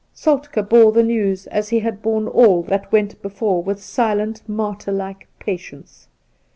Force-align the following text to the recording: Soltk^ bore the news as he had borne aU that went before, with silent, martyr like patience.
Soltk^ 0.15 0.67
bore 0.67 0.91
the 0.91 1.03
news 1.03 1.45
as 1.45 1.69
he 1.69 1.81
had 1.81 2.01
borne 2.01 2.27
aU 2.33 2.63
that 2.63 2.91
went 2.91 3.21
before, 3.21 3.61
with 3.61 3.83
silent, 3.83 4.41
martyr 4.49 4.91
like 4.91 5.27
patience. 5.37 6.07